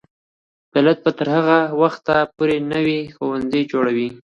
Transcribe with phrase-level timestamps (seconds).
[0.73, 4.09] دولت به تر هغه وخته پورې نوي ښوونځي جوړوي.